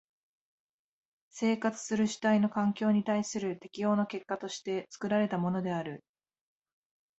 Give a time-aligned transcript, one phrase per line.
[1.29, 6.03] 生活する主体の環境に対する適応の結果として作られたものである。